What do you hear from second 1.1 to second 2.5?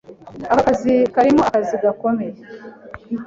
karimo akazi gakomeye.